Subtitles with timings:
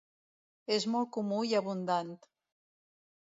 [0.77, 2.11] És molt comú i abundant.